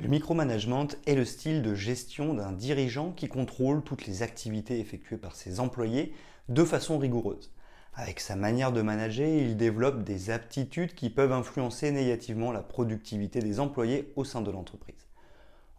Le 0.00 0.06
micromanagement 0.06 0.86
est 1.06 1.16
le 1.16 1.24
style 1.24 1.60
de 1.60 1.74
gestion 1.74 2.32
d'un 2.32 2.52
dirigeant 2.52 3.10
qui 3.10 3.26
contrôle 3.26 3.82
toutes 3.82 4.06
les 4.06 4.22
activités 4.22 4.78
effectuées 4.78 5.16
par 5.16 5.34
ses 5.34 5.58
employés 5.58 6.14
de 6.48 6.62
façon 6.62 6.98
rigoureuse. 6.98 7.52
Avec 7.94 8.20
sa 8.20 8.36
manière 8.36 8.70
de 8.70 8.80
manager, 8.80 9.28
il 9.28 9.56
développe 9.56 10.04
des 10.04 10.30
aptitudes 10.30 10.94
qui 10.94 11.10
peuvent 11.10 11.32
influencer 11.32 11.90
négativement 11.90 12.52
la 12.52 12.62
productivité 12.62 13.40
des 13.40 13.58
employés 13.58 14.12
au 14.14 14.22
sein 14.22 14.40
de 14.40 14.52
l'entreprise. 14.52 15.08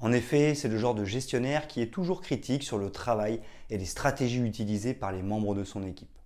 En 0.02 0.12
effet, 0.12 0.54
c'est 0.54 0.68
le 0.68 0.78
genre 0.78 0.96
de 0.96 1.06
gestionnaire 1.06 1.70
qui 1.70 1.82
est 1.82 1.94
toujours 1.94 2.20
critique 2.20 2.64
sur 2.64 2.78
le 2.78 2.92
travail 2.92 3.40
et 3.70 3.78
les 3.78 3.86
stratégies 3.86 4.42
utilisées 4.42 4.94
par 4.94 5.14
les 5.14 5.24
membres 5.24 5.56
de 5.56 5.64
son 5.64 5.84
équipe. 5.84 6.20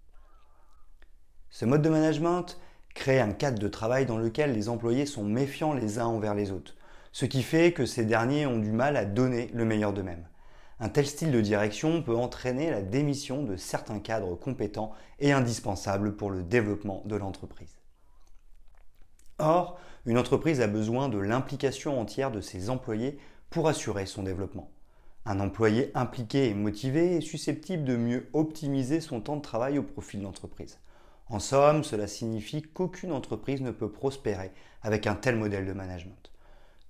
Ce 1.52 1.64
mode 1.64 1.84
de 1.84 1.90
management 1.90 2.58
crée 2.96 3.20
un 3.20 3.34
cadre 3.34 3.60
de 3.60 3.68
travail 3.68 4.08
dans 4.08 4.18
lequel 4.18 4.54
les 4.54 4.68
employés 4.68 5.06
sont 5.06 5.24
méfiants 5.24 5.74
les 5.74 6.00
uns 6.00 6.08
envers 6.08 6.34
les 6.34 6.50
autres 6.50 6.74
ce 7.14 7.26
qui 7.26 7.44
fait 7.44 7.74
que 7.74 7.86
ces 7.86 8.06
derniers 8.06 8.48
ont 8.48 8.58
du 8.58 8.72
mal 8.72 8.98
à 8.98 9.06
donner 9.06 9.50
le 9.54 9.66
meilleur 9.66 9.94
d'eux-mêmes. 9.94 10.28
Un 10.80 10.90
tel 10.90 11.06
style 11.06 11.32
de 11.32 11.42
direction 11.42 12.02
peut 12.02 12.16
entraîner 12.16 12.72
la 12.72 12.82
démission 12.82 13.44
de 13.44 13.56
certains 13.56 14.00
cadres 14.00 14.36
compétents 14.36 14.92
et 15.20 15.32
indispensables 15.32 16.16
pour 16.16 16.32
le 16.32 16.42
développement 16.42 17.04
de 17.06 17.16
l'entreprise. 17.16 17.78
Or, 19.38 19.80
une 20.08 20.18
entreprise 20.18 20.60
a 20.60 20.68
besoin 20.68 21.08
de 21.08 21.20
l'implication 21.20 22.00
entière 22.02 22.32
de 22.32 22.42
ses 22.42 22.72
employés 22.72 23.20
pour 23.52 23.68
assurer 23.68 24.08
son 24.08 24.24
développement. 24.24 24.72
Un 25.26 25.40
employé 25.40 25.92
impliqué 25.94 26.50
et 26.50 26.56
motivé 26.56 27.18
est 27.18 27.22
susceptible 27.22 27.84
de 27.84 27.96
mieux 27.96 28.28
optimiser 28.34 29.02
son 29.02 29.22
temps 29.22 29.38
de 29.38 29.42
travail 29.42 29.78
au 29.78 29.84
profit 29.84 30.18
de 30.18 30.24
l'entreprise. 30.24 30.80
En 31.28 31.40
somme, 31.40 31.84
cela 31.84 32.08
signifie 32.08 32.64
qu'aucune 32.64 33.12
entreprise 33.12 33.62
ne 33.62 33.72
peut 33.72 33.92
prospérer 33.92 34.52
avec 34.82 35.06
un 35.06 35.16
tel 35.16 35.36
modèle 35.36 35.68
de 35.68 35.74
management. 35.74 36.33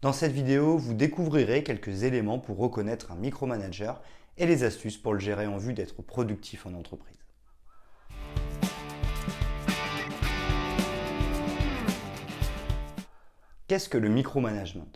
Dans 0.03 0.11
cette 0.11 0.33
vidéo, 0.33 0.77
vous 0.77 0.93
découvrirez 0.93 1.63
quelques 1.63 2.03
éléments 2.03 2.37
pour 2.37 2.57
reconnaître 2.57 3.13
un 3.13 3.15
micromanager 3.15 4.01
et 4.37 4.45
les 4.45 4.65
astuces 4.65 4.97
pour 4.97 5.13
le 5.13 5.19
gérer 5.19 5.47
en 5.47 5.55
vue 5.55 5.71
d'être 5.71 6.01
productif 6.01 6.65
en 6.65 6.73
entreprise. 6.73 7.15
Qu'est-ce 13.69 13.87
que 13.87 13.97
le 13.97 14.09
micromanagement? 14.09 14.91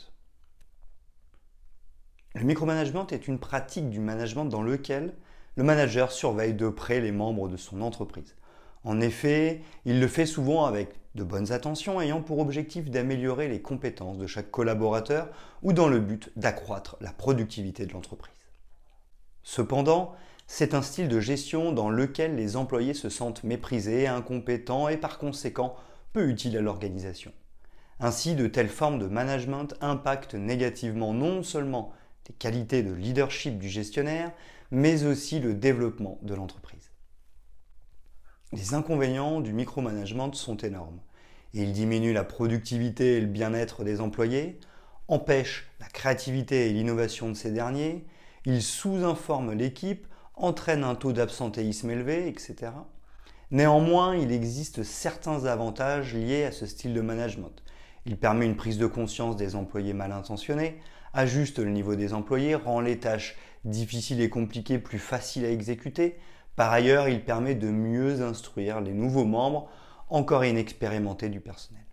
Le 2.36 2.44
micromanagement 2.44 3.08
est 3.08 3.30
une 3.30 3.40
pratique 3.40 3.90
du 3.90 4.02
management 4.02 4.44
dans 4.44 4.62
lequel 4.62 5.16
le 5.56 5.64
manager 5.64 6.12
surveille 6.12 6.54
de 6.54 6.68
près 6.68 7.00
les 7.00 7.14
membres 7.14 7.48
de 7.48 7.56
son 7.56 7.80
entreprise. 7.80 8.36
En 8.84 9.02
effet, 9.02 9.62
il 9.86 10.00
le 10.00 10.08
fait 10.08 10.26
souvent 10.26 10.66
avec 10.66 10.90
de 11.16 11.24
bonnes 11.24 11.52
attentions 11.52 12.00
ayant 12.00 12.22
pour 12.22 12.40
objectif 12.40 12.90
d'améliorer 12.90 13.48
les 13.48 13.62
compétences 13.62 14.18
de 14.18 14.28
chaque 14.28 14.52
collaborateur 14.52 15.30
ou 15.64 15.74
dans 15.74 15.88
le 15.88 16.00
but 16.00 16.32
d'accroître 16.36 16.96
la 17.02 17.12
productivité 17.12 17.86
de 17.86 17.94
l'entreprise. 17.94 18.34
Cependant, 19.44 20.14
c'est 20.46 20.74
un 20.74 20.82
style 20.82 21.10
de 21.10 21.20
gestion 21.20 21.72
dans 21.72 21.90
lequel 21.90 22.36
les 22.36 22.56
employés 22.56 22.94
se 22.94 23.10
sentent 23.10 23.44
méprisés, 23.44 24.08
incompétents 24.08 24.88
et 24.88 24.98
par 24.98 25.18
conséquent 25.18 25.76
peu 26.14 26.30
utiles 26.30 26.58
à 26.58 26.62
l'organisation. 26.62 27.34
Ainsi, 28.00 28.36
de 28.36 28.48
telles 28.48 28.70
formes 28.70 29.00
de 29.00 29.08
management 29.08 29.74
impactent 29.82 30.36
négativement 30.36 31.14
non 31.14 31.44
seulement 31.44 31.92
les 32.30 32.36
qualités 32.36 32.84
de 32.84 32.94
leadership 32.94 33.58
du 33.58 33.70
gestionnaire, 33.70 34.32
mais 34.72 35.04
aussi 35.06 35.40
le 35.40 35.54
développement 35.54 36.20
de 36.22 36.36
l'entreprise. 36.36 36.77
Les 38.54 38.74
inconvénients 38.74 39.42
du 39.42 39.52
micromanagement 39.52 40.32
sont 40.32 40.56
énormes. 40.56 41.00
Il 41.54 41.74
diminue 41.74 42.14
la 42.14 42.24
productivité 42.24 43.18
et 43.18 43.22
le 43.22 43.28
bien-être 43.28 43.84
des 43.84 44.00
employés, 44.00 44.58
empêche 45.10 45.70
la 45.82 45.88
créativité 45.88 46.70
et 46.70 46.74
l'innovation 46.74 47.28
de 47.28 47.34
ces 47.34 47.52
derniers, 47.52 48.06
il 48.46 48.62
sous-informe 48.62 49.52
l'équipe, 49.52 50.08
entraîne 50.34 50.86
un 50.86 50.96
taux 50.96 51.12
d'absentéisme 51.12 51.92
élevé, 51.92 52.30
etc. 52.30 52.72
Néanmoins, 53.52 54.16
il 54.16 54.32
existe 54.32 54.82
certains 54.82 55.44
avantages 55.44 56.14
liés 56.14 56.46
à 56.46 56.54
ce 56.54 56.66
style 56.66 56.94
de 56.94 57.02
management. 57.02 57.64
Il 58.06 58.16
permet 58.16 58.46
une 58.46 58.56
prise 58.56 58.78
de 58.78 58.88
conscience 58.88 59.36
des 59.36 59.56
employés 59.56 59.94
mal 59.94 60.14
intentionnés, 60.14 60.80
ajuste 61.14 61.60
le 61.60 61.72
niveau 61.72 61.96
des 61.96 62.14
employés, 62.14 62.56
rend 62.56 62.80
les 62.80 62.98
tâches 63.00 63.36
difficiles 63.66 64.22
et 64.22 64.30
compliquées 64.30 64.80
plus 64.80 65.00
faciles 65.00 65.44
à 65.44 65.52
exécuter, 65.52 66.18
par 66.58 66.74
ailleurs, 66.74 67.08
il 67.08 67.24
permet 67.24 67.54
de 67.54 67.70
mieux 67.70 68.24
instruire 68.24 68.82
les 68.82 68.92
nouveaux 68.92 69.26
membres 69.26 69.70
encore 70.10 70.44
inexpérimentés 70.44 71.30
du 71.30 71.40
personnel. 71.40 71.84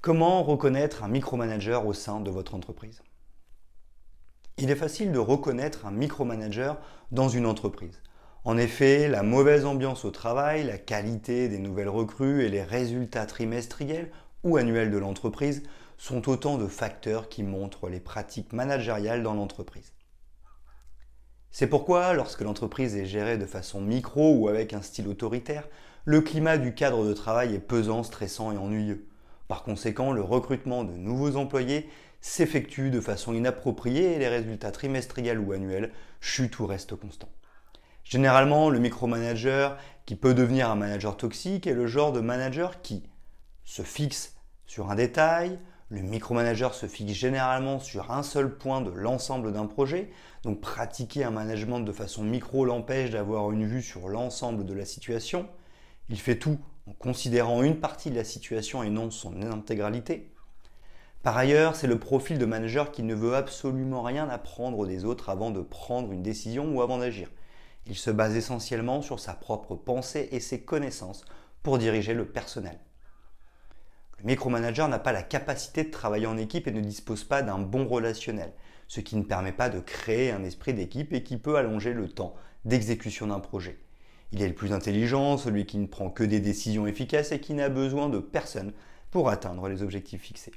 Comment 0.00 0.44
reconnaître 0.44 1.02
un 1.02 1.08
micromanager 1.08 1.84
au 1.84 1.92
sein 1.92 2.20
de 2.20 2.30
votre 2.30 2.54
entreprise? 2.54 3.02
Il 4.58 4.70
est 4.70 4.76
facile 4.76 5.10
de 5.10 5.18
reconnaître 5.18 5.84
un 5.84 5.90
micromanager 5.90 6.78
dans 7.10 7.28
une 7.28 7.46
entreprise. 7.46 8.00
En 8.44 8.58
effet, 8.58 9.08
la 9.08 9.24
mauvaise 9.24 9.64
ambiance 9.64 10.04
au 10.04 10.12
travail, 10.12 10.62
la 10.62 10.78
qualité 10.78 11.48
des 11.48 11.58
nouvelles 11.58 11.88
recrues 11.88 12.44
et 12.44 12.48
les 12.48 12.62
résultats 12.62 13.26
trimestriels 13.26 14.12
ou 14.44 14.56
annuels 14.56 14.92
de 14.92 14.98
l'entreprise 14.98 15.64
sont 16.02 16.28
autant 16.28 16.58
de 16.58 16.66
facteurs 16.66 17.28
qui 17.28 17.44
montrent 17.44 17.88
les 17.88 18.00
pratiques 18.00 18.52
managériales 18.52 19.22
dans 19.22 19.34
l'entreprise. 19.34 19.92
C'est 21.52 21.68
pourquoi, 21.68 22.12
lorsque 22.12 22.40
l'entreprise 22.40 22.96
est 22.96 23.06
gérée 23.06 23.38
de 23.38 23.46
façon 23.46 23.80
micro 23.80 24.34
ou 24.34 24.48
avec 24.48 24.72
un 24.72 24.82
style 24.82 25.06
autoritaire, 25.06 25.68
le 26.04 26.20
climat 26.20 26.58
du 26.58 26.74
cadre 26.74 27.06
de 27.06 27.12
travail 27.12 27.54
est 27.54 27.60
pesant, 27.60 28.02
stressant 28.02 28.50
et 28.50 28.56
ennuyeux. 28.56 29.06
Par 29.46 29.62
conséquent, 29.62 30.10
le 30.10 30.22
recrutement 30.22 30.82
de 30.82 30.94
nouveaux 30.94 31.36
employés 31.36 31.88
s'effectue 32.20 32.90
de 32.90 33.00
façon 33.00 33.32
inappropriée 33.32 34.14
et 34.14 34.18
les 34.18 34.28
résultats 34.28 34.72
trimestriels 34.72 35.38
ou 35.38 35.52
annuels 35.52 35.92
chutent 36.20 36.58
ou 36.58 36.66
restent 36.66 36.96
constants. 36.96 37.32
Généralement, 38.02 38.70
le 38.70 38.80
micromanager 38.80 39.78
qui 40.04 40.16
peut 40.16 40.34
devenir 40.34 40.68
un 40.68 40.74
manager 40.74 41.16
toxique 41.16 41.68
est 41.68 41.74
le 41.74 41.86
genre 41.86 42.10
de 42.10 42.18
manager 42.18 42.82
qui 42.82 43.04
se 43.62 43.82
fixe 43.82 44.34
sur 44.66 44.90
un 44.90 44.96
détail, 44.96 45.60
le 45.92 46.00
micromanager 46.00 46.72
se 46.72 46.86
fixe 46.86 47.12
généralement 47.12 47.78
sur 47.78 48.12
un 48.12 48.22
seul 48.22 48.56
point 48.56 48.80
de 48.80 48.90
l'ensemble 48.90 49.52
d'un 49.52 49.66
projet, 49.66 50.10
donc 50.42 50.62
pratiquer 50.62 51.22
un 51.22 51.30
management 51.30 51.80
de 51.80 51.92
façon 51.92 52.24
micro 52.24 52.64
l'empêche 52.64 53.10
d'avoir 53.10 53.52
une 53.52 53.66
vue 53.66 53.82
sur 53.82 54.08
l'ensemble 54.08 54.64
de 54.64 54.72
la 54.72 54.86
situation. 54.86 55.46
Il 56.08 56.18
fait 56.18 56.38
tout 56.38 56.58
en 56.88 56.94
considérant 56.94 57.62
une 57.62 57.78
partie 57.78 58.10
de 58.10 58.16
la 58.16 58.24
situation 58.24 58.82
et 58.82 58.88
non 58.88 59.10
son 59.10 59.42
intégralité. 59.42 60.32
Par 61.22 61.36
ailleurs, 61.36 61.76
c'est 61.76 61.86
le 61.86 61.98
profil 61.98 62.38
de 62.38 62.46
manager 62.46 62.90
qui 62.90 63.02
ne 63.02 63.14
veut 63.14 63.36
absolument 63.36 64.00
rien 64.00 64.30
apprendre 64.30 64.86
des 64.86 65.04
autres 65.04 65.28
avant 65.28 65.50
de 65.50 65.60
prendre 65.60 66.10
une 66.10 66.22
décision 66.22 66.74
ou 66.74 66.80
avant 66.80 66.96
d'agir. 66.96 67.28
Il 67.86 67.96
se 67.96 68.10
base 68.10 68.34
essentiellement 68.34 69.02
sur 69.02 69.20
sa 69.20 69.34
propre 69.34 69.74
pensée 69.74 70.30
et 70.32 70.40
ses 70.40 70.62
connaissances 70.62 71.26
pour 71.62 71.76
diriger 71.76 72.14
le 72.14 72.24
personnel. 72.24 72.78
Micromanager 74.24 74.86
n'a 74.88 75.00
pas 75.00 75.10
la 75.10 75.24
capacité 75.24 75.82
de 75.82 75.90
travailler 75.90 76.26
en 76.26 76.36
équipe 76.36 76.68
et 76.68 76.72
ne 76.72 76.80
dispose 76.80 77.24
pas 77.24 77.42
d'un 77.42 77.58
bon 77.58 77.88
relationnel, 77.88 78.52
ce 78.86 79.00
qui 79.00 79.16
ne 79.16 79.22
permet 79.22 79.52
pas 79.52 79.68
de 79.68 79.80
créer 79.80 80.30
un 80.30 80.44
esprit 80.44 80.74
d'équipe 80.74 81.12
et 81.12 81.24
qui 81.24 81.36
peut 81.36 81.56
allonger 81.56 81.92
le 81.92 82.08
temps 82.08 82.34
d'exécution 82.64 83.26
d'un 83.26 83.40
projet. 83.40 83.78
Il 84.30 84.40
est 84.40 84.48
le 84.48 84.54
plus 84.54 84.72
intelligent, 84.72 85.36
celui 85.38 85.66
qui 85.66 85.76
ne 85.78 85.86
prend 85.86 86.08
que 86.08 86.22
des 86.22 86.38
décisions 86.38 86.86
efficaces 86.86 87.32
et 87.32 87.40
qui 87.40 87.52
n'a 87.52 87.68
besoin 87.68 88.08
de 88.08 88.20
personne 88.20 88.72
pour 89.10 89.28
atteindre 89.28 89.68
les 89.68 89.82
objectifs 89.82 90.22
fixés. 90.22 90.52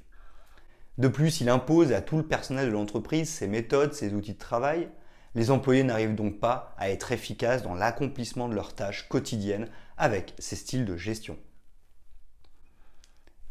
De 0.99 1.07
plus, 1.07 1.41
il 1.41 1.49
impose 1.49 1.91
à 1.91 2.01
tout 2.01 2.17
le 2.17 2.27
personnel 2.27 2.67
de 2.67 2.71
l'entreprise 2.71 3.29
ses 3.29 3.47
méthodes, 3.47 3.93
ses 3.93 4.13
outils 4.13 4.33
de 4.33 4.39
travail. 4.39 4.89
Les 5.33 5.49
employés 5.49 5.83
n'arrivent 5.83 6.15
donc 6.15 6.39
pas 6.39 6.75
à 6.77 6.91
être 6.91 7.11
efficaces 7.11 7.63
dans 7.63 7.73
l'accomplissement 7.73 8.47
de 8.47 8.53
leurs 8.53 8.75
tâches 8.75 9.09
quotidiennes 9.09 9.67
avec 9.97 10.35
ces 10.37 10.55
styles 10.55 10.85
de 10.85 10.95
gestion 10.95 11.37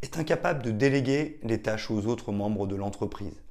est 0.04 0.18
incapable 0.18 0.62
de 0.62 0.70
déléguer 0.70 1.40
les 1.42 1.62
tâches 1.62 1.90
aux 1.90 2.06
autres 2.06 2.30
membres 2.30 2.66
de 2.66 2.76
l'entreprise. 2.76 3.42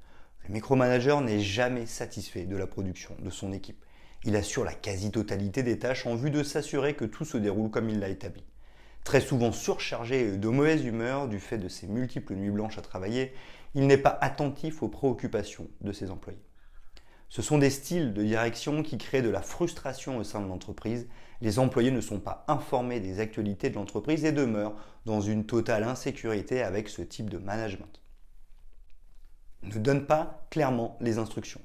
Le 0.47 0.53
micromanager 0.53 1.19
n'est 1.21 1.39
jamais 1.39 1.87
satisfait 1.87 2.45
de 2.45 2.55
la 2.55 2.67
production 2.67 3.15
de 3.19 3.31
son 3.31 3.51
équipe. 3.51 3.83
Il 4.23 4.35
assure 4.35 4.63
la 4.63 4.75
quasi-totalité 4.75 5.63
des 5.63 5.79
tâches 5.79 6.05
en 6.05 6.15
vue 6.15 6.29
de 6.29 6.43
s'assurer 6.43 6.93
que 6.93 7.05
tout 7.05 7.25
se 7.25 7.37
déroule 7.37 7.71
comme 7.71 7.89
il 7.89 7.99
l'a 7.99 8.09
établi. 8.09 8.43
Très 9.03 9.19
souvent 9.19 9.51
surchargé 9.51 10.27
et 10.27 10.37
de 10.37 10.47
mauvaise 10.47 10.85
humeur 10.85 11.27
du 11.27 11.39
fait 11.39 11.57
de 11.57 11.67
ses 11.67 11.87
multiples 11.87 12.35
nuits 12.35 12.51
blanches 12.51 12.77
à 12.77 12.81
travailler, 12.81 13.33
il 13.73 13.87
n'est 13.87 13.97
pas 13.97 14.15
attentif 14.21 14.83
aux 14.83 14.89
préoccupations 14.89 15.67
de 15.81 15.91
ses 15.91 16.11
employés. 16.11 16.37
Ce 17.33 17.41
sont 17.41 17.57
des 17.57 17.71
styles 17.71 18.13
de 18.13 18.21
direction 18.21 18.83
qui 18.83 18.99
créent 18.99 19.23
de 19.23 19.29
la 19.31 19.41
frustration 19.41 20.17
au 20.17 20.23
sein 20.23 20.39
de 20.39 20.45
l'entreprise. 20.45 21.07
Les 21.41 21.57
employés 21.57 21.89
ne 21.89 21.99
sont 21.99 22.19
pas 22.19 22.45
informés 22.47 22.99
des 22.99 23.19
actualités 23.19 23.71
de 23.71 23.73
l'entreprise 23.73 24.23
et 24.23 24.31
demeurent 24.31 24.75
dans 25.07 25.19
une 25.19 25.47
totale 25.47 25.83
insécurité 25.83 26.61
avec 26.61 26.89
ce 26.89 27.01
type 27.01 27.31
de 27.31 27.39
management. 27.39 28.01
Ne 29.63 29.79
donne 29.79 30.05
pas 30.05 30.45
clairement 30.51 30.95
les 31.01 31.17
instructions. 31.17 31.61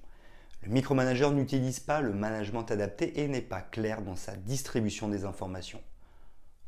Le 0.63 0.71
micromanager 0.71 1.33
n'utilise 1.33 1.81
pas 1.81 2.01
le 2.01 2.15
management 2.15 2.71
adapté 2.71 3.21
et 3.21 3.29
n'est 3.29 3.43
pas 3.43 3.61
clair 3.61 4.01
dans 4.01 4.17
sa 4.17 4.37
distribution 4.37 5.07
des 5.09 5.27
informations. 5.27 5.83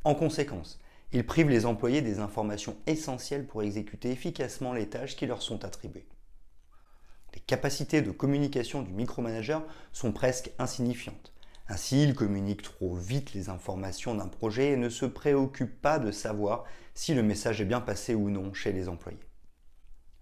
En 0.04 0.14
conséquence, 0.14 0.78
il 1.12 1.24
prive 1.24 1.48
les 1.48 1.64
employés 1.64 2.02
des 2.02 2.18
informations 2.18 2.76
essentielles 2.86 3.46
pour 3.46 3.62
exécuter 3.62 4.10
efficacement 4.10 4.74
les 4.74 4.90
tâches 4.90 5.16
qui 5.16 5.24
leur 5.24 5.40
sont 5.40 5.64
attribuées. 5.64 6.06
Capacités 7.50 8.00
de 8.00 8.12
communication 8.12 8.80
du 8.80 8.92
micromanager 8.92 9.66
sont 9.92 10.12
presque 10.12 10.52
insignifiantes. 10.60 11.32
Ainsi, 11.66 12.04
il 12.04 12.14
communique 12.14 12.62
trop 12.62 12.94
vite 12.94 13.34
les 13.34 13.48
informations 13.48 14.14
d'un 14.14 14.28
projet 14.28 14.68
et 14.68 14.76
ne 14.76 14.88
se 14.88 15.04
préoccupe 15.04 15.82
pas 15.82 15.98
de 15.98 16.12
savoir 16.12 16.62
si 16.94 17.12
le 17.12 17.24
message 17.24 17.60
est 17.60 17.64
bien 17.64 17.80
passé 17.80 18.14
ou 18.14 18.30
non 18.30 18.54
chez 18.54 18.70
les 18.72 18.88
employés. 18.88 19.18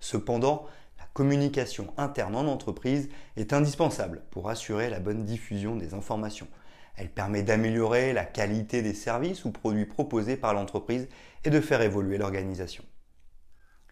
Cependant, 0.00 0.64
la 0.98 1.04
communication 1.12 1.92
interne 1.98 2.34
en 2.34 2.46
entreprise 2.46 3.10
est 3.36 3.52
indispensable 3.52 4.22
pour 4.30 4.48
assurer 4.48 4.88
la 4.88 4.98
bonne 4.98 5.26
diffusion 5.26 5.76
des 5.76 5.92
informations. 5.92 6.48
Elle 6.96 7.10
permet 7.10 7.42
d'améliorer 7.42 8.14
la 8.14 8.24
qualité 8.24 8.80
des 8.80 8.94
services 8.94 9.44
ou 9.44 9.52
produits 9.52 9.84
proposés 9.84 10.38
par 10.38 10.54
l'entreprise 10.54 11.08
et 11.44 11.50
de 11.50 11.60
faire 11.60 11.82
évoluer 11.82 12.16
l'organisation. 12.16 12.84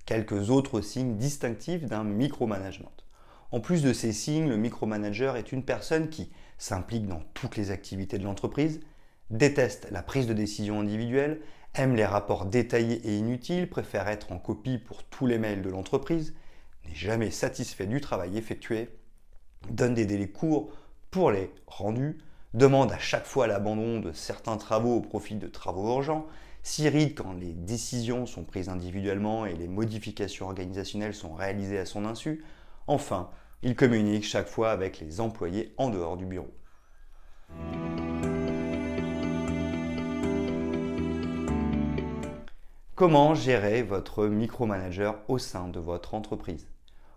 Quelques 0.06 0.48
autres 0.48 0.80
signes 0.80 1.18
distinctifs 1.18 1.84
d'un 1.84 2.02
micromanagement. 2.02 2.92
En 3.52 3.60
plus 3.60 3.82
de 3.82 3.92
ces 3.92 4.12
signes, 4.12 4.48
le 4.48 4.56
micromanager 4.56 5.36
est 5.36 5.52
une 5.52 5.64
personne 5.64 6.08
qui 6.08 6.30
s'implique 6.58 7.06
dans 7.06 7.22
toutes 7.34 7.56
les 7.56 7.70
activités 7.70 8.18
de 8.18 8.24
l'entreprise, 8.24 8.80
déteste 9.30 9.88
la 9.90 10.02
prise 10.02 10.26
de 10.26 10.32
décision 10.32 10.80
individuelle, 10.80 11.40
aime 11.74 11.94
les 11.94 12.06
rapports 12.06 12.46
détaillés 12.46 13.00
et 13.04 13.16
inutiles, 13.16 13.68
préfère 13.68 14.08
être 14.08 14.32
en 14.32 14.38
copie 14.38 14.78
pour 14.78 15.04
tous 15.04 15.26
les 15.26 15.38
mails 15.38 15.62
de 15.62 15.70
l'entreprise, 15.70 16.34
n'est 16.86 16.94
jamais 16.94 17.30
satisfait 17.30 17.86
du 17.86 18.00
travail 18.00 18.36
effectué, 18.36 18.88
donne 19.70 19.94
des 19.94 20.06
délais 20.06 20.28
courts 20.28 20.72
pour 21.10 21.30
les 21.30 21.50
rendus, 21.66 22.18
demande 22.54 22.92
à 22.92 22.98
chaque 22.98 23.26
fois 23.26 23.46
l'abandon 23.46 24.00
de 24.00 24.12
certains 24.12 24.56
travaux 24.56 24.96
au 24.96 25.00
profit 25.00 25.34
de 25.34 25.48
travaux 25.48 25.94
urgents, 25.94 26.26
s'irrite 26.62 27.18
quand 27.18 27.34
les 27.34 27.52
décisions 27.52 28.26
sont 28.26 28.42
prises 28.42 28.68
individuellement 28.68 29.46
et 29.46 29.54
les 29.54 29.68
modifications 29.68 30.46
organisationnelles 30.46 31.14
sont 31.14 31.34
réalisées 31.34 31.78
à 31.78 31.86
son 31.86 32.04
insu, 32.04 32.42
Enfin, 32.88 33.30
il 33.62 33.74
communique 33.74 34.24
chaque 34.24 34.46
fois 34.46 34.70
avec 34.70 35.00
les 35.00 35.20
employés 35.20 35.74
en 35.76 35.90
dehors 35.90 36.16
du 36.16 36.24
bureau. 36.24 36.54
Comment 42.94 43.34
gérer 43.34 43.82
votre 43.82 44.26
micromanager 44.26 45.16
au 45.28 45.38
sein 45.38 45.68
de 45.68 45.80
votre 45.80 46.14
entreprise? 46.14 46.68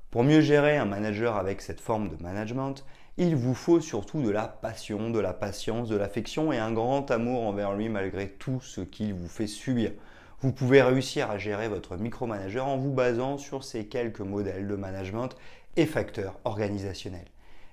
Pour 0.09 0.23
mieux 0.23 0.41
gérer 0.41 0.75
un 0.77 0.85
manager 0.85 1.37
avec 1.37 1.61
cette 1.61 1.79
forme 1.79 2.09
de 2.09 2.21
management, 2.21 2.83
il 3.17 3.35
vous 3.35 3.53
faut 3.53 3.79
surtout 3.79 4.23
de 4.23 4.31
la 4.31 4.47
passion, 4.47 5.11
de 5.11 5.19
la 5.19 5.33
patience, 5.33 5.87
de 5.87 5.95
l'affection 5.95 6.51
et 6.51 6.57
un 6.57 6.71
grand 6.71 7.11
amour 7.11 7.43
envers 7.43 7.75
lui 7.75 7.89
malgré 7.89 8.29
tout 8.29 8.59
ce 8.59 8.81
qu'il 8.81 9.13
vous 9.13 9.27
fait 9.27 9.45
subir. 9.45 9.91
Vous 10.41 10.53
pouvez 10.53 10.81
réussir 10.81 11.29
à 11.29 11.37
gérer 11.37 11.67
votre 11.67 11.97
micromanager 11.97 12.65
en 12.65 12.77
vous 12.77 12.93
basant 12.93 13.37
sur 13.37 13.65
ces 13.65 13.87
quelques 13.87 14.21
modèles 14.21 14.69
de 14.69 14.75
management 14.77 15.35
et 15.75 15.85
facteurs 15.85 16.39
organisationnels. 16.45 17.27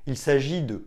Il 0.06 0.16
s'agit 0.16 0.62
de 0.62 0.84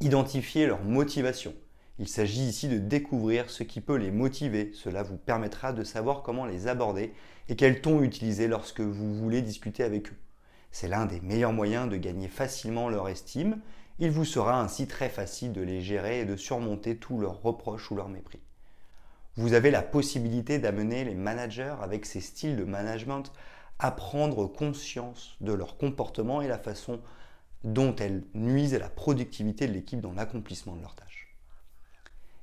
identifier 0.00 0.66
leur 0.66 0.82
motivation. 0.82 1.54
Il 1.98 2.08
s'agit 2.08 2.44
ici 2.44 2.68
de 2.68 2.78
découvrir 2.78 3.50
ce 3.50 3.64
qui 3.64 3.82
peut 3.82 3.96
les 3.96 4.10
motiver. 4.10 4.70
Cela 4.72 5.02
vous 5.02 5.18
permettra 5.18 5.74
de 5.74 5.84
savoir 5.84 6.22
comment 6.22 6.46
les 6.46 6.68
aborder 6.68 7.12
et 7.50 7.56
quel 7.56 7.82
ton 7.82 8.02
utiliser 8.02 8.48
lorsque 8.48 8.80
vous 8.80 9.14
voulez 9.14 9.42
discuter 9.42 9.84
avec 9.84 10.08
eux. 10.08 10.18
C'est 10.70 10.88
l'un 10.88 11.04
des 11.04 11.20
meilleurs 11.20 11.52
moyens 11.52 11.90
de 11.90 11.98
gagner 11.98 12.28
facilement 12.28 12.88
leur 12.88 13.10
estime. 13.10 13.60
Il 13.98 14.10
vous 14.10 14.24
sera 14.24 14.62
ainsi 14.62 14.86
très 14.86 15.10
facile 15.10 15.52
de 15.52 15.60
les 15.60 15.82
gérer 15.82 16.20
et 16.20 16.24
de 16.24 16.36
surmonter 16.36 16.96
tous 16.96 17.20
leurs 17.20 17.42
reproches 17.42 17.90
ou 17.90 17.94
leurs 17.94 18.08
mépris. 18.08 18.40
Vous 19.36 19.54
avez 19.54 19.70
la 19.70 19.80
possibilité 19.80 20.58
d'amener 20.58 21.04
les 21.04 21.14
managers 21.14 21.74
avec 21.80 22.04
ces 22.04 22.20
styles 22.20 22.56
de 22.56 22.64
management 22.64 23.32
à 23.78 23.90
prendre 23.90 24.46
conscience 24.46 25.36
de 25.40 25.54
leur 25.54 25.78
comportement 25.78 26.42
et 26.42 26.48
la 26.48 26.58
façon 26.58 27.00
dont 27.64 27.96
elles 27.96 28.24
nuisent 28.34 28.74
à 28.74 28.78
la 28.78 28.90
productivité 28.90 29.66
de 29.66 29.72
l'équipe 29.72 30.02
dans 30.02 30.12
l'accomplissement 30.12 30.76
de 30.76 30.82
leurs 30.82 30.94
tâches. 30.94 31.34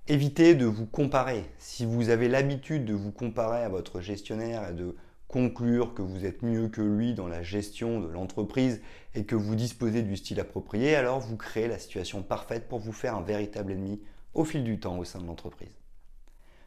Évitez 0.07 0.56
de 0.56 0.65
vous 0.65 0.88
comparer. 0.88 1.45
Si 1.59 1.86
vous 1.86 2.09
avez 2.09 2.27
l'habitude 2.27 2.86
de 2.86 2.95
vous 2.95 3.12
comparer 3.12 3.63
à 3.63 3.69
votre 3.69 4.01
gestionnaire 4.01 4.68
et 4.68 4.74
de 4.74 4.95
conclure 5.27 5.94
que 5.94 6.01
vous 6.01 6.25
êtes 6.25 6.42
mieux 6.42 6.69
que 6.69 6.81
lui 6.81 7.13
dans 7.13 7.27
la 7.27 7.44
gestion 7.44 8.00
de 8.00 8.07
l'entreprise 8.07 8.81
et 9.13 9.25
que 9.25 9.35
vous 9.35 9.53
disposez 9.53 10.01
du 10.01 10.18
style 10.18 10.39
approprié, 10.39 10.95
alors 10.95 11.19
vous 11.19 11.38
créez 11.38 11.68
la 11.68 11.77
situation 11.77 12.24
parfaite 12.24 12.68
pour 12.68 12.80
vous 12.80 12.94
faire 12.94 13.15
un 13.15 13.21
véritable 13.21 13.74
ennemi 13.74 14.01
au 14.33 14.44
fil 14.44 14.63
du 14.63 14.80
temps 14.80 14.97
au 14.97 15.03
sein 15.03 15.21
de 15.21 15.27
l'entreprise. 15.27 15.80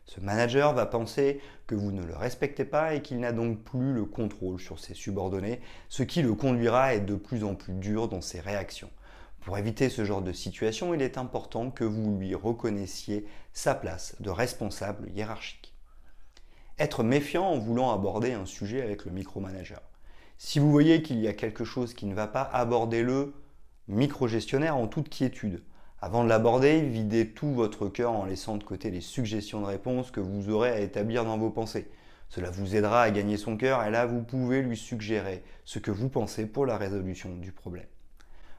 Ce 0.04 0.20
manager 0.20 0.74
va 0.74 0.86
penser 0.86 1.40
que 1.66 1.74
vous 1.74 1.92
ne 1.92 2.02
le 2.02 2.16
respectez 2.16 2.64
pas 2.64 2.94
et 2.94 3.02
qu'il 3.02 3.20
n'a 3.20 3.32
donc 3.32 3.62
plus 3.62 3.92
le 3.92 4.04
contrôle 4.04 4.60
sur 4.60 4.78
ses 4.78 4.94
subordonnés, 4.94 5.60
ce 5.88 6.02
qui 6.02 6.22
le 6.22 6.34
conduira 6.34 6.84
à 6.84 6.94
être 6.94 7.06
de 7.06 7.14
plus 7.14 7.44
en 7.44 7.54
plus 7.54 7.74
dur 7.74 8.08
dans 8.08 8.20
ses 8.20 8.40
réactions. 8.40 8.90
Pour 9.40 9.58
éviter 9.58 9.88
ce 9.88 10.04
genre 10.04 10.22
de 10.22 10.32
situation, 10.32 10.94
il 10.94 11.02
est 11.02 11.18
important 11.18 11.70
que 11.70 11.84
vous 11.84 12.16
lui 12.16 12.34
reconnaissiez 12.34 13.26
sa 13.52 13.74
place 13.74 14.14
de 14.20 14.30
responsable 14.30 15.08
hiérarchique. 15.10 15.74
Être 16.78 17.02
méfiant 17.02 17.46
en 17.46 17.58
voulant 17.58 17.92
aborder 17.92 18.32
un 18.32 18.46
sujet 18.46 18.82
avec 18.82 19.04
le 19.04 19.12
micromanager. 19.12 19.80
Si 20.38 20.58
vous 20.58 20.70
voyez 20.70 21.02
qu'il 21.02 21.20
y 21.20 21.28
a 21.28 21.32
quelque 21.32 21.64
chose 21.64 21.94
qui 21.94 22.06
ne 22.06 22.14
va 22.14 22.26
pas, 22.26 22.42
abordez-le 22.42 23.34
micro-gestionnaire 23.88 24.76
en 24.76 24.86
toute 24.86 25.08
quiétude. 25.08 25.62
Avant 26.04 26.24
de 26.24 26.28
l'aborder, 26.28 26.80
videz 26.80 27.28
tout 27.28 27.52
votre 27.52 27.86
cœur 27.86 28.10
en 28.10 28.24
laissant 28.24 28.56
de 28.56 28.64
côté 28.64 28.90
les 28.90 29.00
suggestions 29.00 29.60
de 29.60 29.66
réponse 29.66 30.10
que 30.10 30.18
vous 30.18 30.48
aurez 30.48 30.70
à 30.70 30.80
établir 30.80 31.24
dans 31.24 31.38
vos 31.38 31.50
pensées. 31.50 31.88
Cela 32.28 32.50
vous 32.50 32.74
aidera 32.74 33.02
à 33.02 33.10
gagner 33.12 33.36
son 33.36 33.56
cœur 33.56 33.84
et 33.84 33.90
là 33.92 34.04
vous 34.04 34.20
pouvez 34.20 34.62
lui 34.62 34.76
suggérer 34.76 35.44
ce 35.64 35.78
que 35.78 35.92
vous 35.92 36.08
pensez 36.08 36.46
pour 36.46 36.66
la 36.66 36.76
résolution 36.76 37.36
du 37.36 37.52
problème. 37.52 37.86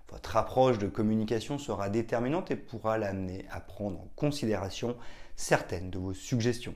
Votre 0.09 0.37
approche 0.37 0.77
de 0.77 0.87
communication 0.87 1.57
sera 1.57 1.89
déterminante 1.89 2.49
et 2.49 2.55
pourra 2.55 2.97
l'amener 2.97 3.43
à 3.51 3.59
prendre 3.59 3.99
en 3.99 4.07
considération 4.15 4.95
certaines 5.35 5.89
de 5.89 5.99
vos 5.99 6.13
suggestions. 6.13 6.75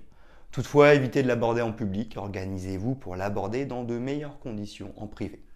Toutefois, 0.51 0.95
évitez 0.95 1.23
de 1.23 1.29
l'aborder 1.29 1.61
en 1.61 1.71
public, 1.71 2.15
organisez-vous 2.17 2.93
pour 2.93 3.15
l'aborder 3.15 3.65
dans 3.65 3.85
de 3.85 3.97
meilleures 3.97 4.39
conditions 4.39 4.91
en 4.97 5.07
privé. 5.07 5.46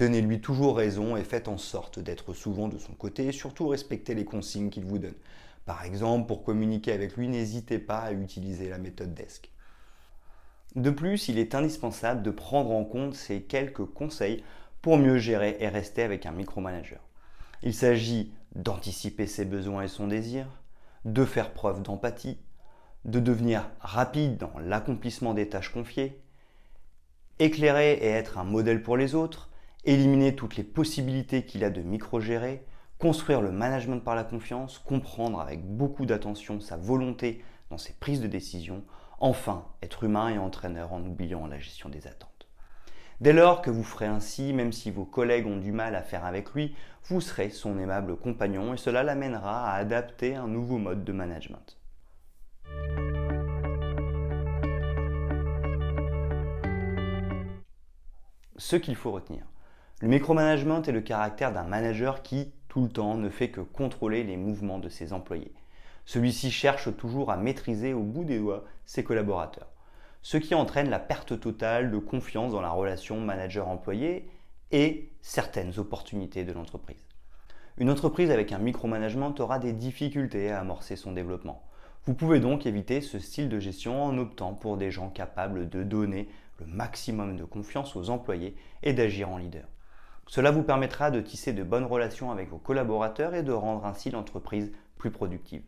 Donnez-lui 0.00 0.40
toujours 0.40 0.78
raison 0.78 1.14
et 1.14 1.24
faites 1.24 1.46
en 1.46 1.58
sorte 1.58 1.98
d'être 1.98 2.32
souvent 2.32 2.68
de 2.68 2.78
son 2.78 2.94
côté 2.94 3.26
et 3.26 3.32
surtout 3.32 3.68
respectez 3.68 4.14
les 4.14 4.24
consignes 4.24 4.70
qu'il 4.70 4.86
vous 4.86 4.96
donne. 4.96 5.14
Par 5.66 5.84
exemple, 5.84 6.26
pour 6.26 6.42
communiquer 6.42 6.92
avec 6.92 7.18
lui, 7.18 7.28
n'hésitez 7.28 7.78
pas 7.78 7.98
à 7.98 8.12
utiliser 8.12 8.70
la 8.70 8.78
méthode 8.78 9.12
DESC. 9.12 9.50
De 10.74 10.88
plus, 10.88 11.28
il 11.28 11.38
est 11.38 11.54
indispensable 11.54 12.22
de 12.22 12.30
prendre 12.30 12.70
en 12.70 12.82
compte 12.82 13.14
ces 13.14 13.42
quelques 13.42 13.84
conseils 13.84 14.42
pour 14.80 14.96
mieux 14.96 15.18
gérer 15.18 15.58
et 15.60 15.68
rester 15.68 16.02
avec 16.02 16.24
un 16.24 16.32
micromanager. 16.32 17.00
Il 17.62 17.74
s'agit 17.74 18.32
d'anticiper 18.54 19.26
ses 19.26 19.44
besoins 19.44 19.82
et 19.82 19.88
son 19.88 20.06
désir, 20.06 20.46
de 21.04 21.26
faire 21.26 21.52
preuve 21.52 21.82
d'empathie, 21.82 22.38
de 23.04 23.20
devenir 23.20 23.68
rapide 23.80 24.38
dans 24.38 24.58
l'accomplissement 24.60 25.34
des 25.34 25.50
tâches 25.50 25.74
confiées, 25.74 26.22
éclairer 27.38 27.98
et 28.00 28.08
être 28.08 28.38
un 28.38 28.44
modèle 28.44 28.82
pour 28.82 28.96
les 28.96 29.14
autres, 29.14 29.49
éliminer 29.84 30.36
toutes 30.36 30.56
les 30.56 30.64
possibilités 30.64 31.44
qu'il 31.44 31.64
a 31.64 31.70
de 31.70 31.82
micro-gérer, 31.82 32.64
construire 32.98 33.40
le 33.40 33.50
management 33.50 34.00
par 34.00 34.14
la 34.14 34.24
confiance, 34.24 34.78
comprendre 34.78 35.40
avec 35.40 35.64
beaucoup 35.64 36.06
d'attention 36.06 36.60
sa 36.60 36.76
volonté 36.76 37.42
dans 37.70 37.78
ses 37.78 37.94
prises 37.94 38.20
de 38.20 38.26
décision, 38.26 38.84
enfin 39.20 39.64
être 39.82 40.04
humain 40.04 40.28
et 40.28 40.38
entraîneur 40.38 40.92
en 40.92 41.02
oubliant 41.02 41.46
la 41.46 41.58
gestion 41.58 41.88
des 41.88 42.06
attentes. 42.06 42.28
Dès 43.20 43.32
lors 43.34 43.60
que 43.60 43.70
vous 43.70 43.84
ferez 43.84 44.06
ainsi, 44.06 44.52
même 44.52 44.72
si 44.72 44.90
vos 44.90 45.04
collègues 45.04 45.46
ont 45.46 45.58
du 45.58 45.72
mal 45.72 45.94
à 45.94 46.02
faire 46.02 46.24
avec 46.24 46.52
lui, 46.54 46.74
vous 47.04 47.20
serez 47.20 47.50
son 47.50 47.78
aimable 47.78 48.16
compagnon 48.16 48.72
et 48.72 48.78
cela 48.78 49.02
l'amènera 49.02 49.70
à 49.70 49.74
adapter 49.74 50.36
un 50.36 50.48
nouveau 50.48 50.78
mode 50.78 51.04
de 51.04 51.12
management. 51.12 51.76
Ce 58.56 58.76
qu'il 58.76 58.96
faut 58.96 59.12
retenir. 59.12 59.44
Le 60.02 60.08
micromanagement 60.08 60.80
est 60.80 60.92
le 60.92 61.02
caractère 61.02 61.52
d'un 61.52 61.64
manager 61.64 62.22
qui, 62.22 62.54
tout 62.68 62.84
le 62.84 62.88
temps, 62.88 63.16
ne 63.16 63.28
fait 63.28 63.50
que 63.50 63.60
contrôler 63.60 64.24
les 64.24 64.38
mouvements 64.38 64.78
de 64.78 64.88
ses 64.88 65.12
employés. 65.12 65.52
Celui-ci 66.06 66.50
cherche 66.50 66.96
toujours 66.96 67.30
à 67.30 67.36
maîtriser 67.36 67.92
au 67.92 68.00
bout 68.00 68.24
des 68.24 68.38
doigts 68.38 68.64
ses 68.86 69.04
collaborateurs, 69.04 69.68
ce 70.22 70.38
qui 70.38 70.54
entraîne 70.54 70.88
la 70.88 71.00
perte 71.00 71.38
totale 71.38 71.90
de 71.90 71.98
confiance 71.98 72.52
dans 72.52 72.62
la 72.62 72.70
relation 72.70 73.20
manager-employé 73.20 74.26
et 74.70 75.12
certaines 75.20 75.78
opportunités 75.78 76.44
de 76.44 76.52
l'entreprise. 76.52 77.04
Une 77.76 77.90
entreprise 77.90 78.30
avec 78.30 78.52
un 78.52 78.58
micromanagement 78.58 79.34
aura 79.38 79.58
des 79.58 79.74
difficultés 79.74 80.50
à 80.50 80.60
amorcer 80.60 80.96
son 80.96 81.12
développement. 81.12 81.62
Vous 82.06 82.14
pouvez 82.14 82.40
donc 82.40 82.64
éviter 82.64 83.02
ce 83.02 83.18
style 83.18 83.50
de 83.50 83.58
gestion 83.58 84.02
en 84.02 84.16
optant 84.16 84.54
pour 84.54 84.78
des 84.78 84.90
gens 84.90 85.10
capables 85.10 85.68
de 85.68 85.82
donner 85.82 86.30
le 86.58 86.64
maximum 86.64 87.36
de 87.36 87.44
confiance 87.44 87.96
aux 87.96 88.08
employés 88.08 88.56
et 88.82 88.94
d'agir 88.94 89.28
en 89.28 89.36
leader. 89.36 89.68
Cela 90.30 90.52
vous 90.52 90.62
permettra 90.62 91.10
de 91.10 91.20
tisser 91.20 91.52
de 91.52 91.64
bonnes 91.64 91.86
relations 91.86 92.30
avec 92.30 92.50
vos 92.50 92.58
collaborateurs 92.58 93.34
et 93.34 93.42
de 93.42 93.50
rendre 93.50 93.84
ainsi 93.84 94.12
l'entreprise 94.12 94.70
plus 94.96 95.10
productive. 95.10 95.64